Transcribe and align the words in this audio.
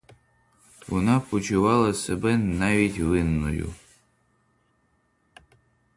Вона 0.87 1.19
почувала 1.19 1.93
себе 1.93 2.37
навіть 2.37 2.97
винною. 2.99 3.73